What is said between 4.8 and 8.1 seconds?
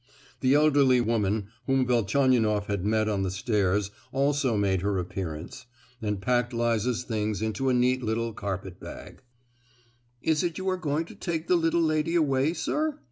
her appearance, and packed Liza's things into a neat